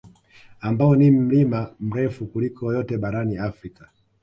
[0.61, 3.89] Ambao ni mlima mrefu kuliko yote barani Afrika